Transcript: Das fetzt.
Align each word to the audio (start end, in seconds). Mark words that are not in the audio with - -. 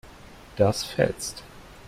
Das 0.55 0.83
fetzt. 0.83 1.43